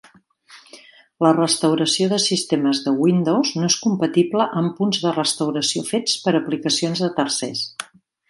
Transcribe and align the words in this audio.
La 1.25 1.33
restauració 1.39 2.07
de 2.13 2.17
sistemes 2.23 2.79
de 2.87 2.93
Windows 3.03 3.51
no 3.59 3.69
és 3.73 3.77
compatible 3.83 4.49
amb 4.63 4.75
punts 4.79 5.03
de 5.05 5.13
restauració 5.19 5.85
fets 5.91 6.17
per 6.25 6.35
aplicacions 6.43 7.05
de 7.07 7.13
tercers. 7.21 7.63